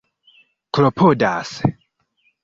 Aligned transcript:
klopodas 0.77 1.51